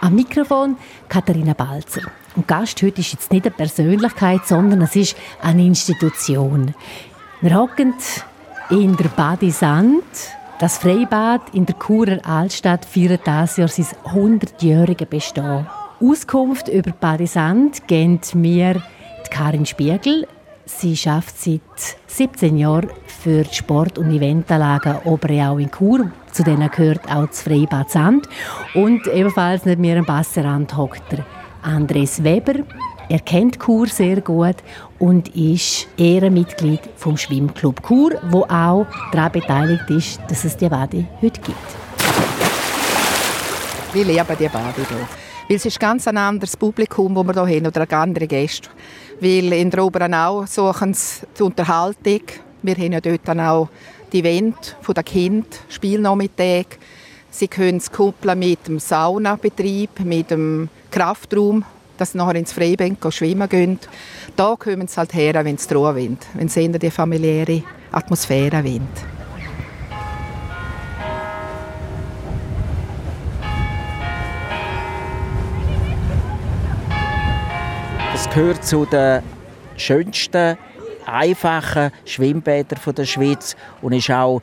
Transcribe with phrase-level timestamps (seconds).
[0.00, 0.76] Am Mikrofon
[1.08, 2.02] Katharina Balzer.
[2.36, 6.72] Und Gast heute ist jetzt nicht eine Persönlichkeit, sondern es ist eine Institution.
[7.40, 7.94] Wir hocken
[8.70, 10.04] in der Badisand.
[10.60, 15.66] Das Freibad in der Churer Altstadt feiert dieses Jahr sein 100-jähriges Bestehen.
[16.00, 18.80] Auskunft über Badisand geben mir
[19.30, 20.28] Karin Spiegel.
[20.64, 22.90] Sie arbeitet seit 17 Jahren
[23.22, 26.10] für die Sport- und Eventanlagen Oberreau in Chur.
[26.32, 28.28] Zu denen gehört auch das Freibad Sand.
[28.74, 31.02] Und ebenfalls neben mir am Basserand hockt
[31.62, 32.64] Andres Weber.
[33.08, 34.56] Er kennt Chur sehr gut
[34.98, 41.06] und ist Ehrenmitglied vom Schwimmclub Chur, wo auch daran beteiligt ist, dass es die Bade
[41.20, 41.56] heute gibt.
[43.92, 45.08] Wir lieben die Bade hier.
[45.48, 48.68] Weil es ist ganz ein anderes Publikum, das wir hier haben, oder andere Gäste.
[49.18, 52.20] Weil in der Oberenau suchen sie die Unterhaltung.
[52.62, 53.68] Wir haben ja dort dann auch
[54.12, 56.66] die Event der Kinder, Spielnachmittag.
[57.30, 61.64] Sie können es koppeln mit dem Saunabetrieb, mit dem Kraftraum,
[61.98, 63.78] dass sie nachher ins Freibad schwimmen gehen.
[64.34, 68.88] Da kommen sie halt her, wenn es Ruhe wind, wenn sie die familiäre Atmosphäre wind.
[78.12, 79.22] Das gehört zu den
[79.76, 80.58] schönsten,
[81.08, 84.42] einfachen Schwimmbädern der Schweiz und ist auch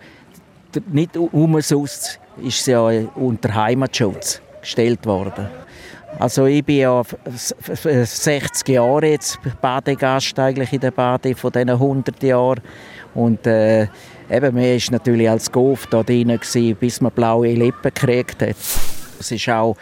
[0.91, 5.47] nicht umsonst ist sie ja unter Heimatschutz gestellt worden.
[6.19, 7.03] Also ich bin ja
[7.61, 12.61] 60 Jahre jetzt Badegast eigentlich in der Bade von diesen 100 Jahren
[13.13, 13.83] und äh,
[14.29, 16.39] eben, man war natürlich als Golf da drin,
[16.79, 18.55] bis man blaue Lippen gekriegt hat.
[19.19, 19.75] Es ist auch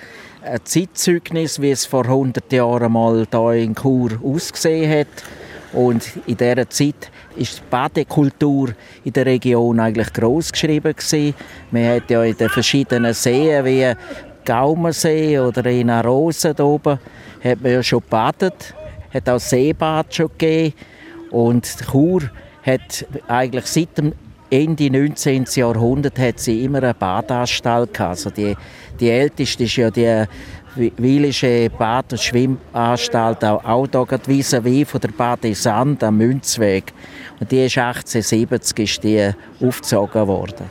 [0.43, 5.23] ein Zeitzeugnis, wie es vor 100 Jahren mal hier in Chur ausgesehen hat.
[5.73, 11.33] Und in dieser Zeit ist die Badekultur in der Region eigentlich gross geschrieben gewesen.
[11.71, 13.91] Man hat ja in den verschiedenen Seen wie
[14.45, 16.99] Gaumensee oder in Arosen oben
[17.43, 18.73] hat man ja schon gebadet,
[19.13, 20.73] hat auch Seebad schon gegeben
[21.31, 22.21] und Chur
[22.63, 24.13] hat eigentlich seit dem
[24.53, 25.45] Ende 19.
[25.55, 27.99] Jahrhundert hat sie immer eine Badanstalt.
[27.99, 28.55] Also die,
[28.99, 30.25] die älteste ist ja die
[30.75, 36.93] Wilische Bad- und Schwimmanstalt, auch, auch hier vis-à-vis von der Bade Sand am Münzweg.
[37.39, 40.69] Und die ist 1870 ist die aufgezogen worden.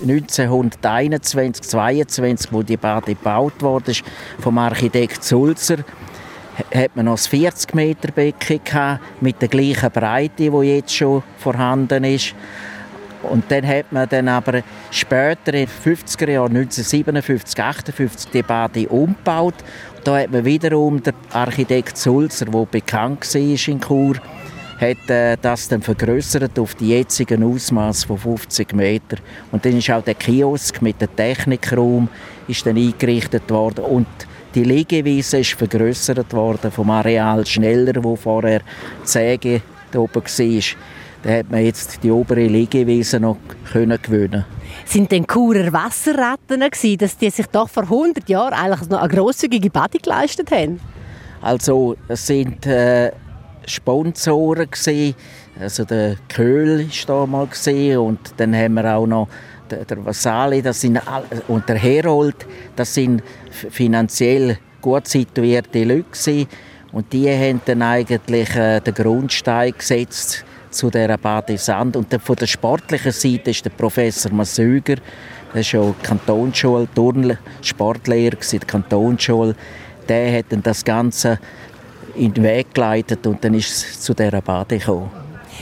[0.00, 3.92] 1921, 22, wo die Bade gebaut wurde,
[4.38, 5.84] vom Architekt Sulzer,
[6.74, 12.04] hat man noch das 40 Meter Becken mit der gleichen Breite, die jetzt schon vorhanden
[12.04, 12.34] ist.
[13.30, 18.88] Und dann hat man dann aber später, in den 50er Jahren, 1957, 58, die Bade
[18.88, 19.54] umgebaut.
[20.04, 24.16] Da hat man wiederum der Architekt Sulzer, der bekannt war in Chur,
[24.80, 29.16] hat äh, das dann vergrößert auf die jetzigen Ausmaß von 50 Meter.
[29.50, 32.08] Und dann ist auch der Kiosk mit dem Technikraum
[32.48, 34.06] ist dann eingerichtet worden und
[34.54, 38.60] die Liegewiese ist vergrößert worden vom Areal schneller, wo vorher
[39.02, 39.62] die Säge
[39.94, 40.62] oben war
[41.26, 43.36] da hat man jetzt die obere Liegewiese noch
[43.72, 44.44] können gewinnen.
[44.84, 49.08] Sind denn Churer Wasserratten gewesen, dass die sich doch vor 100 Jahren eigentlich noch eine
[49.08, 50.78] grosszügige Bade geleistet haben?
[51.42, 53.10] Also es sind äh,
[53.66, 55.16] Sponsoren gewesen.
[55.60, 59.28] also der Köhl ist da mal gesehen und dann haben wir auch noch
[59.68, 61.00] der, der Vasali, das sind
[61.48, 66.46] und der Herold, das sind finanziell gut situierte Leute gewesen.
[66.92, 70.44] und die haben dann eigentlich äh, den Grundstein gesetzt
[70.76, 71.96] zu dieser Badesand.
[71.96, 74.96] Und von der sportlichen Seite ist der Professor Masöger,
[75.52, 79.54] der ist schon Kantonsschule, Turn Sportlehrer der Kantonsschule.
[80.08, 81.38] Der hat dann das Ganze
[82.14, 85.10] in den Weg geleitet und dann ist es zu dieser Bade gekommen.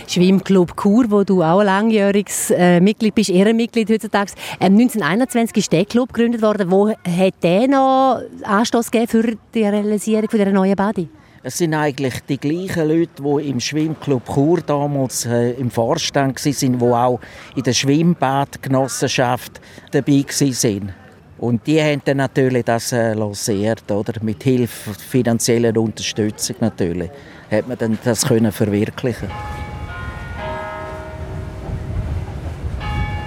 [0.07, 4.33] Schwimmclub Chur, wo du auch ein langjähriges äh, Mitglied bist, Ehrenmitglied heutzutage.
[4.61, 6.71] Ähm, 1921 ist der Club gegründet worden.
[6.71, 11.09] Wo hat der noch Anstoß gegeben für die Realisierung dieser neuen Bade?
[11.47, 16.79] Es sind eigentlich die gleichen Leute, die im Schwimmclub Chur damals äh, im Vorstand waren,
[16.79, 17.21] die auch
[17.55, 19.61] in der Schwimmbadgenossenschaft
[19.91, 20.95] dabei waren.
[21.37, 24.15] Und die haben dann natürlich das äh, lanciert, oder?
[24.23, 27.11] Mit Hilfe finanzieller Unterstützung natürlich,
[27.51, 29.29] hat man dann das können verwirklichen.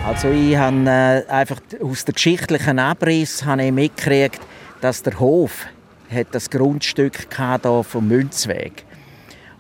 [0.07, 4.41] Also ich habe äh, einfach aus der geschichtlichen Abriss habe ich mitgekriegt,
[4.81, 5.67] dass der Hof
[6.13, 8.85] hat das Grundstück hier vom Münzweg.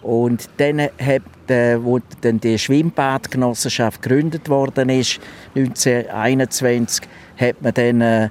[0.01, 5.19] Und dann, hat, äh, wo dann die Schwimmbadgenossenschaft gegründet worden ist,
[5.55, 7.07] 1921,
[7.37, 8.29] hat man dann äh,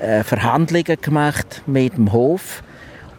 [0.00, 2.62] äh, Verhandlungen gemacht mit dem Hof.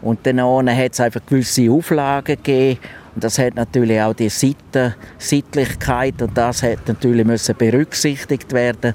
[0.02, 2.80] Und dann hat es einfach gewisse Auflagen gegeben.
[3.16, 8.94] Und das hat natürlich auch die Seite, Sittlichkeit und das hat natürlich müssen berücksichtigt werden.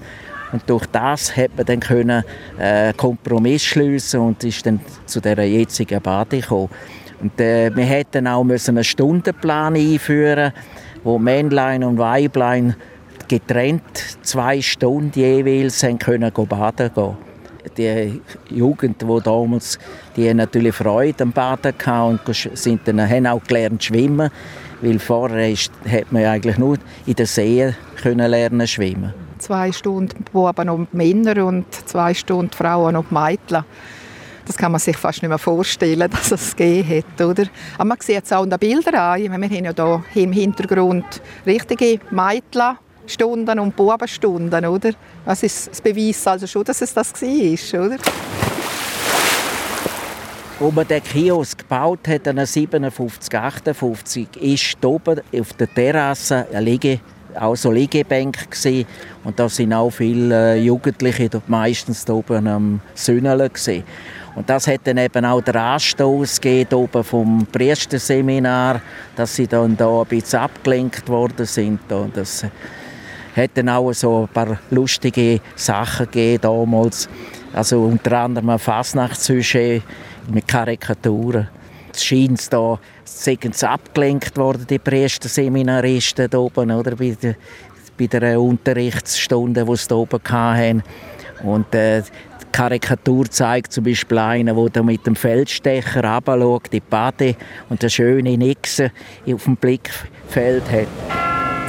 [0.53, 2.25] Und durch das hat man dann können,
[2.59, 6.69] äh, Kompromiss schließen und ist dann zu der jetzigen Bade gekommen.
[7.21, 10.53] Und äh, wir hätten auch müssen einen Stundenplan einführen,
[11.05, 12.77] wo Männlein und Weiblein
[13.29, 17.17] getrennt zwei Stunden jeweils haben können baden gehen.
[17.79, 18.21] Die
[18.51, 19.79] Jugend, die damals,
[20.17, 24.31] die natürlich Freude am Baden gehabt und sind dann, haben auch gelernt schwimmen,
[24.83, 26.77] weil vorher ist, hat man eigentlich nur
[27.07, 29.15] in der See können lernen schwimmen.
[29.39, 33.65] Zwei Stunden Buben und Männer und zwei Stunden Frauen und Mädchen.
[34.45, 37.45] Das kann man sich fast nicht mehr vorstellen, dass es gegeben hat, oder?
[37.77, 39.23] Aber man sieht es auch in den Bildern an.
[39.23, 42.77] Wir haben ja hier im Hintergrund richtige Mädchen
[43.07, 44.91] Stunden und Bubenstunden, oder?
[45.25, 47.99] Das ist das Beweis also schon, dass es das war, oder?
[50.63, 57.01] Als man den Kiosk gebaut hat, 57, 58, ist oben auf der Terrasse eine Liege,
[57.35, 58.87] auch so Liegebänke gewesen.
[59.25, 63.83] und da sind auch viele Jugendliche, meistens oben am Sünneln gewesen.
[64.37, 66.41] Und das hat dann eben auch der Anstoß
[66.73, 68.81] oben vom Priesterseminar,
[69.17, 71.91] dass sie dann da ein bisschen abgelenkt worden sind.
[71.91, 72.45] Und das
[73.35, 77.09] hat dann auch so ein paar lustige Sachen gegeben damals.
[77.53, 79.83] Also unter anderem ein Fasnachtssujet
[80.33, 81.49] mit Karikaturen.
[81.93, 87.35] Es scheint da, sind abgelenkt worden, die Priesterseminaristen da oben, oder, bei der,
[87.99, 90.83] bei der Unterrichtsstunde, die sie da oben hatten.
[91.43, 92.03] Und äh,
[92.53, 97.35] Karikatur zeigt zum Beispiel einen, der mit dem Feldstecher runterschaut, die Bade
[97.69, 98.93] und eine schöne Nixe
[99.27, 101.22] auf dem Blickfeld hat.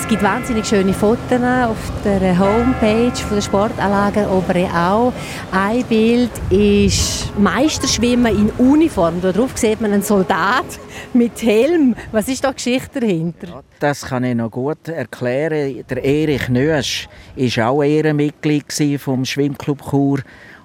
[0.04, 5.14] Es gibt wahnsinnig schöne Fotos auf der Homepage der Sportanlagen Obere auch.
[5.50, 9.22] Ein Bild ist Meisterschwimmen in Uniform.
[9.22, 10.66] Darauf sieht man einen Soldat
[11.14, 11.96] mit Helm.
[12.12, 13.64] Was ist da die Geschichte dahinter?
[13.80, 15.86] Das kann ich noch gut erklären.
[15.90, 17.08] Der Erich Nösch
[17.38, 18.66] war auch Ehrenmitglied
[19.00, 20.20] vom Schwimmclub Chur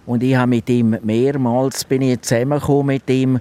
[0.09, 3.39] und ich habe mit ihm mehrmals bin ich zusammengekommen mit ihm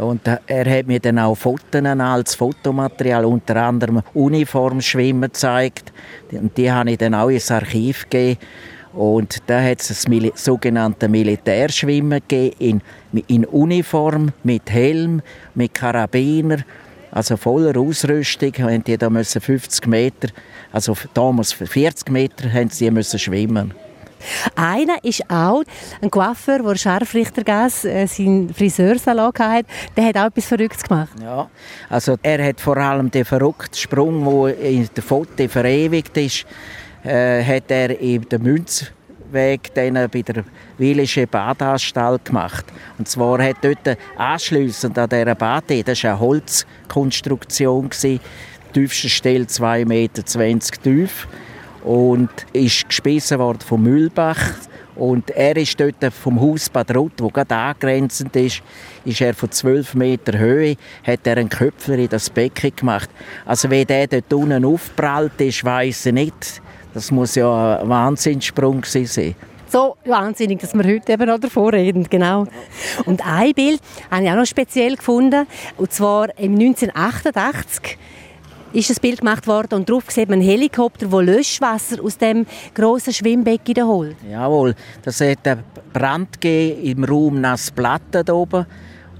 [0.00, 5.92] und er hat mir dann auch Fotos als Fotomaterial, unter anderem Uniformschwimmen gezeigt.
[6.32, 8.40] Und die habe ich dann auch ins Archiv gegeben.
[8.94, 12.82] Und da hat es das Mil sogenannte Militärschwimmen gegeben,
[13.12, 15.22] in, in Uniform, mit Helm,
[15.54, 16.58] mit Karabiner,
[17.12, 18.52] also voller Ausrüstung.
[18.58, 20.30] Haben die da müssen 50 Meter,
[20.72, 23.72] also damals 40 Meter, haben sie müssen schwimmen.
[24.54, 25.62] Einer ist auch
[26.00, 29.68] ein Coiffeur, der Scharfrichtergas äh, seinen Friseursalon hatte.
[29.96, 31.12] Der hat auch etwas Verrücktes gemacht.
[31.22, 31.48] Ja,
[31.88, 36.46] also er hat vor allem den verrückten Sprung, der in der Foto verewigt ist,
[37.04, 40.44] äh, hat er in der Münzweg dann bei der
[40.78, 42.66] Willische Badanstalt gemacht.
[42.98, 47.90] Und zwar hat dort anschliessend an dieser Bade, das war eine Holzkonstruktion,
[48.72, 50.22] tiefste Stelle 2,20 Meter
[50.82, 51.26] tief
[51.84, 54.52] und ist gespissen worden vom Mühlbach.
[54.96, 58.62] Und er ist dort vom Haus Bad Roth, wo gerade angrenzend ist,
[59.04, 60.76] ist er von 12 Meter Höhe,
[61.06, 63.08] hat er einen Köpfler in das Becken gemacht.
[63.46, 66.62] Also wie der dort unten aufprallt ist, weiss ich nicht.
[66.94, 69.36] Das muss ja ein Wahnsinnssprung sein.
[69.68, 72.46] So wahnsinnig, dass wir heute eben noch davor reden, genau.
[73.04, 73.80] Und ein Bild
[74.10, 75.46] habe ich auch noch speziell gefunden,
[75.76, 77.98] und zwar im 1988
[78.72, 82.46] ist ein Bild gemacht worden und darauf sieht man einen Helikopter, der Löschwasser aus dem
[82.74, 84.16] grossen Schwimmbecken holt.
[84.30, 88.66] Jawohl, das hat einen Brand im Raum Nassplatte da oben.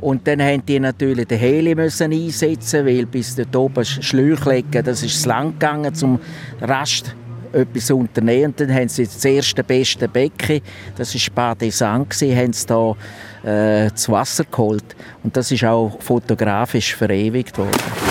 [0.00, 4.84] Und dann mussten die natürlich den Heli müssen einsetzen, weil bis dort oben Schläuche legen,
[4.84, 6.20] das ist lang gegangen, zum
[6.60, 7.16] Rast
[7.52, 8.54] etwas zu unternehmen.
[8.56, 10.60] Dann haben sie das erste beste Becken,
[10.96, 12.90] das war Badesan, haben sie da
[13.42, 14.94] äh, das Wasser geholt.
[15.24, 18.07] Und das ist auch fotografisch verewigt worden.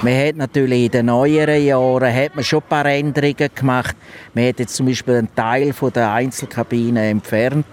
[0.00, 3.96] Man hat natürlich in den neueren Jahren hat man schon ein paar Änderungen gemacht.
[4.32, 7.66] Man hat jetzt zum Beispiel einen Teil von der Einzelkabine entfernt,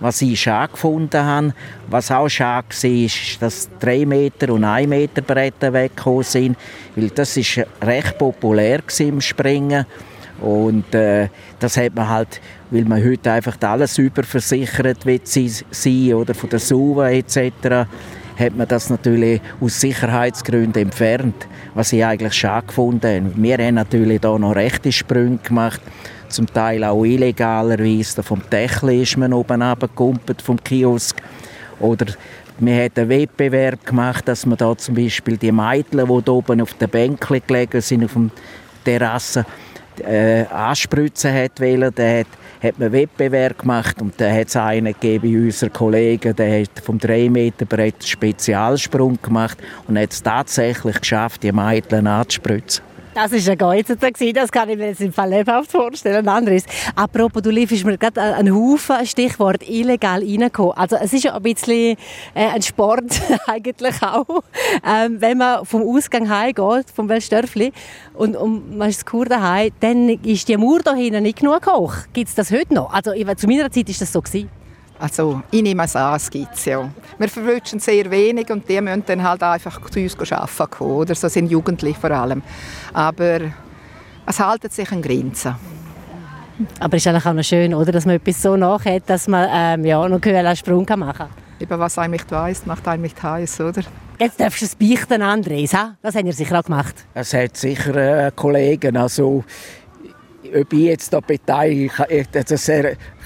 [0.00, 1.54] was ich schade gefunden habe.
[1.88, 6.56] Was auch schade war, ist, dass 3 Meter und 1 Meter Bretter weggekommen sind,
[6.96, 9.86] weil das ist recht populär im Springen.
[10.40, 11.28] Und äh,
[11.60, 12.40] das hat man halt,
[12.72, 17.86] weil man heute einfach alles überversichert wird sein oder von der SUVA etc
[18.38, 23.42] hat man das natürlich aus Sicherheitsgründen entfernt, was ich eigentlich schade gefunden habe.
[23.42, 25.80] Wir haben natürlich da noch rechte Sprünge gemacht,
[26.28, 28.22] zum Teil auch illegalerweise.
[28.22, 31.16] Vom Dächli ist man oben runtergekumpelt, vom Kiosk.
[31.80, 32.06] Oder
[32.58, 36.60] wir haben einen Wettbewerb gemacht, dass man da zum Beispiel die Mädchen, die da oben
[36.60, 39.46] auf den Bänken gelegen sind, auf der Terrasse,
[40.00, 41.94] äh, anspritzen hat wollen.
[41.94, 42.26] Der hat
[42.62, 46.80] hat man Wettbewerb gemacht und da hat es einen gegeben bei unseren Kollegen, der hat
[46.82, 52.87] vom 3 Meter Brett einen Spezialsprung gemacht und hat es tatsächlich geschafft, die Mädchen anzuspritzen.
[53.20, 53.96] Das war ein Geizer,
[54.32, 56.28] das kann ich mir jetzt im Fall lebhaft vorstellen.
[56.28, 56.62] Anderes.
[56.94, 60.76] Apropos, du lieferst mir gerade einen Haufen Stichwort illegal reingekommen.
[60.76, 61.96] Also es ist ja ein bisschen
[62.34, 64.44] äh, ein Sport eigentlich auch.
[64.86, 67.72] Ähm, wenn man vom Ausgang heimgeht, vom Welsdörfli,
[68.14, 71.94] und, und man ist Kur daheim, dann ist die Mauer da hinten nicht genug hoch.
[72.12, 72.92] Gibt es das heute noch?
[72.92, 74.22] Also zu meiner Zeit war das so.
[74.22, 74.57] Gewesen.
[74.98, 76.88] Also ich nehme es an, es gibt ja.
[77.18, 81.14] Wir verwünschen sehr wenig und die müssen dann halt einfach zu uns arbeiten kommen, oder?
[81.14, 82.42] So sind Jugendliche vor allem.
[82.92, 83.40] Aber
[84.26, 85.54] es halten sich an Grenzen.
[86.80, 87.92] Aber es ist eigentlich auch noch schön, oder?
[87.92, 91.28] dass man etwas so nachhat, dass man ähm, ja, noch einen Sprung machen kann.
[91.60, 93.82] Über was einem nicht weiss, macht einem nicht heiß, oder?
[94.18, 95.76] Jetzt darfst du es beichten, Andres.
[96.02, 96.94] Das haben ihr sicher auch gemacht.
[97.14, 99.44] Es hat sicher äh, Kollegen, also
[100.54, 102.70] ob ich jetzt da beteilige, das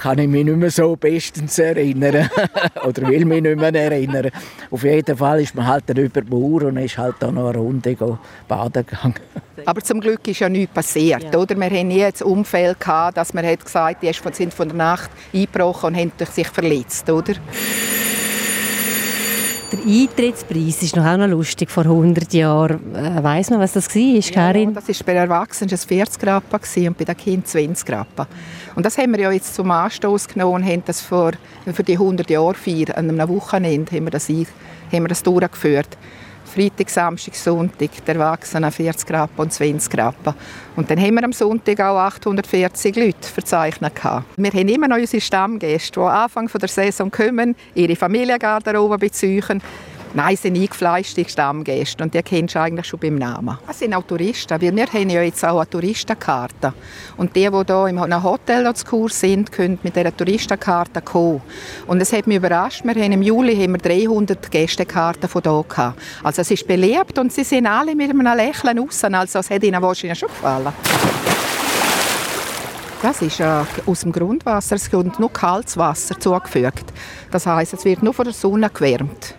[0.00, 2.28] kann ich mich nicht mehr so bestens erinnern.
[2.86, 4.30] Oder will mich nicht mehr erinnern.
[4.70, 7.50] Auf jeden Fall ist man halt dann über die Mauer und ist halt da noch
[7.50, 7.96] eine Runde
[8.48, 9.14] baden gegangen.
[9.64, 11.22] Aber zum Glück ist ja nichts passiert.
[11.32, 11.38] Ja.
[11.38, 11.56] Oder?
[11.56, 15.10] Wir hatten nie das Umfeld, gehabt, dass man hat gesagt die sind von der Nacht
[15.32, 17.08] eingebrochen und haben sich verletzt.
[17.10, 17.34] Oder?
[19.72, 21.70] Der Eintrittspreis ist noch auch noch lustig.
[21.70, 24.74] Vor 100 Jahren äh, weiss man, was das war, Karin?
[24.74, 28.26] Ja, das war bei Erwachsenen 40 Rappen und bei den Kindern 20 Rappen.
[28.74, 31.32] Und das haben wir ja jetzt zum Anstoß genommen und haben das für,
[31.72, 32.90] für die 100 Jahre feiern.
[32.96, 34.46] An einem Wochenende haben wir das, haben
[34.90, 35.96] wir das durchgeführt.
[36.52, 40.34] Freitag, Samstag, Sonntag, der Erwachsenen 40 Rappen und 20 Rappen.
[40.76, 43.94] Und dann haben wir am Sonntag auch 840 Leute verzeichnet.
[44.36, 49.62] Wir haben immer noch unsere Stammgäste, die Anfang der Saison kommen, ihre Familiengarderobe beziehen
[50.14, 53.56] Nein, es sind eingefleischte Stammgäste und die kennst du eigentlich schon beim Namen.
[53.66, 56.74] Das sind auch Touristen, weil wir haben ja jetzt auch eine Touristenkarte.
[57.16, 61.40] Und die, die hier einem Hotel zu Kurs sind, können mit dieser Touristenkarte kommen.
[61.86, 65.64] Und es hat mich überrascht, wir haben im Juli haben wir 300 Gästekarten von hier
[65.66, 65.98] gehabt.
[66.22, 69.62] Also es ist beliebt und sie sind alle mit einem Lächeln raus, also es hat
[69.62, 70.74] ihnen wahrscheinlich schon gefallen.
[73.00, 76.84] Das ist aus dem Grundwasser, es kommt nur kaltes Wasser zugefügt.
[77.30, 79.36] Das heißt, es wird nur von der Sonne gewärmt.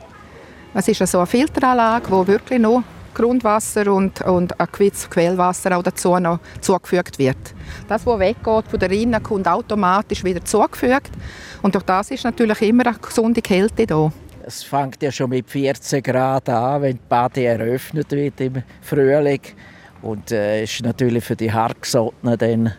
[0.75, 6.17] Es ist also eine Filteranlage, wo wirklich noch Grundwasser und, und ein Quellwasser auch dazu
[6.17, 7.37] noch zugefügt wird.
[7.87, 11.11] Das, was weggeht von der Rinne, kommt automatisch wieder zugefügt.
[11.61, 14.11] Und durch das ist natürlich immer eine gesunde Kälte da.
[14.45, 19.41] Es fängt ja schon mit 14 Grad an, wenn die Bade eröffnet wird im Frühling.
[20.01, 22.73] Und äh, ist natürlich für die Hartgesottenen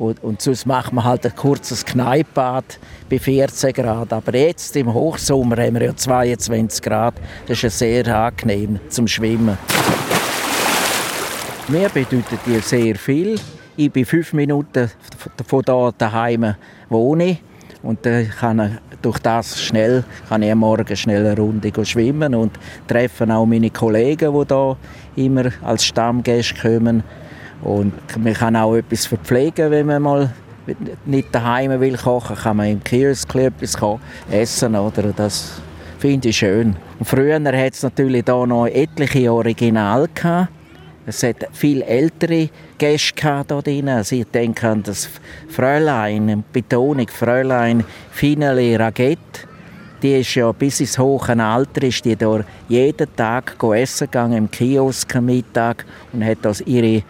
[0.00, 2.78] und sonst macht man halt ein kurzes Kneippbad
[3.08, 4.12] bei 14 Grad.
[4.12, 7.14] Aber jetzt im Hochsommer haben wir ja 22 Grad.
[7.46, 9.58] Das ist sehr angenehm zum Schwimmen.
[11.68, 13.38] Mir bedeutet dir sehr viel.
[13.76, 14.90] Ich bin fünf Minuten
[15.46, 16.54] von hier daheim
[16.88, 17.38] wohne
[17.82, 22.52] und dann kann ich durch das schnell kann ich Morgen schnell eine Runde schwimmen und
[22.86, 24.76] treffe auch meine Kollegen, die hier
[25.16, 27.02] immer als Stammgäste kommen.
[27.62, 30.30] Und man kann auch etwas verpflegen, wenn man mal
[31.04, 33.76] nicht daheim will kochen, kann man im Kiosk etwas
[34.30, 35.12] essen, oder?
[35.14, 35.60] Das
[35.98, 36.76] finde ich schön.
[36.98, 40.48] Und früher hat es natürlich da noch etliche Original gehabt.
[41.06, 43.88] Es hat viel ältere Gäste hier drin.
[43.88, 45.08] Also ich denke an das
[45.48, 49.48] Fräulein, Betonung Fräulein Finale Raguette.
[50.02, 54.50] Die ist ja bis ins hohe Alter ist die dort jeden Tag essen gegangen im
[54.50, 57.02] Kiosk am Mittag und hat das ihre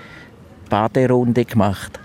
[0.70, 2.00] Baderunde gemacht.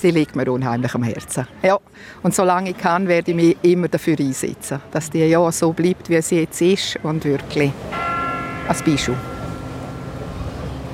[0.00, 1.46] Sie liegt mir unheimlich am Herzen.
[1.62, 1.78] Ja.
[2.22, 6.08] Und solange ich kann, werde ich mich immer dafür einsetzen, dass die ja so bleibt,
[6.08, 7.72] wie sie jetzt ist und wirklich
[8.68, 9.16] als Bischof.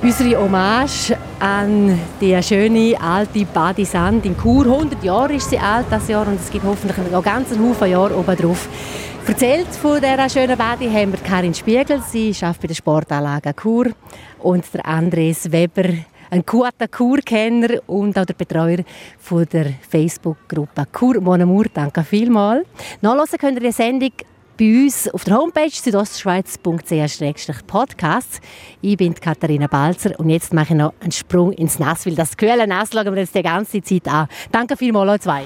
[0.01, 4.65] Unsere Hommage an die schöne alte Badisand in Chur.
[4.65, 7.89] 100 Jahre ist sie alt das Jahr und es gibt hoffentlich noch ganz einen Haufen
[7.89, 8.67] Jahre oben drauf.
[9.27, 12.01] Erzählt von dieser schönen Badi haben wir Karin Spiegel.
[12.09, 13.87] Sie arbeitet bei der Sportanlage Chur.
[14.39, 15.89] Und der Andres Weber,
[16.29, 18.79] ein guter Kurkenner und auch der Betreuer
[19.19, 21.65] von der Facebook-Gruppe Kur Mon Amour.
[21.73, 22.67] Danke vielmals.
[23.01, 24.11] Nachlesen könnt ihr die Sendung
[24.57, 28.41] bei uns auf der Homepage südostschweiz.ch-podcast.
[28.81, 32.35] Ich bin Katharina Balzer und jetzt mache ich noch einen Sprung ins Nass, weil das
[32.35, 34.27] kühle Nass schauen wir jetzt die ganze Zeit an.
[34.51, 35.43] Danke vielmals euch zwei.